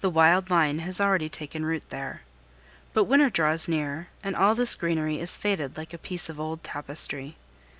[0.00, 2.22] The wild vine has already taken root there.
[2.92, 6.64] But winter draws near, and all this greenery is faded like a piece of old
[6.64, 7.36] tapestry.